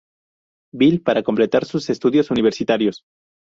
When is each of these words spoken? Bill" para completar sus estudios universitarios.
Bill" 0.73 1.03
para 1.03 1.21
completar 1.21 1.63
sus 1.65 1.87
estudios 1.91 2.31
universitarios. 2.31 3.03